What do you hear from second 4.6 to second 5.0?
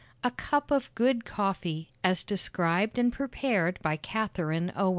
Owen.